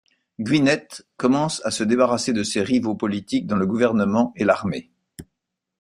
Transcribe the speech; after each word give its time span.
Gwinnett 0.39 1.05
commence 1.17 1.61
à 1.63 1.69
se 1.69 1.83
débarrasser 1.83 2.33
de 2.33 2.41
ses 2.41 2.63
rivaux 2.63 2.95
politiques 2.95 3.45
dans 3.45 3.55
le 3.55 3.67
gouvernement 3.67 4.33
et 4.35 4.45
l'armée. 4.45 4.89